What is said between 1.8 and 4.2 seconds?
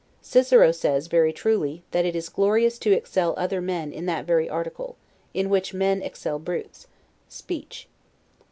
that it is glorious to excel other men in